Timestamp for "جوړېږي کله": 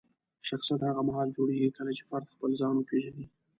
1.37-1.91